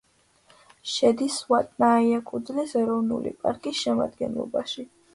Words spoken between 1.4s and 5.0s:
ვატნაიეკუდლის ეროვნული პარკის შემადგენლობაში.